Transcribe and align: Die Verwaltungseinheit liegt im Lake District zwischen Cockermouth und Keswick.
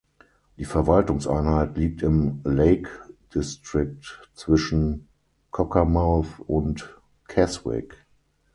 Die 0.57 0.65
Verwaltungseinheit 0.65 1.77
liegt 1.77 2.01
im 2.01 2.41
Lake 2.43 2.89
District 3.35 4.01
zwischen 4.33 5.07
Cockermouth 5.51 6.39
und 6.47 6.99
Keswick. 7.27 8.03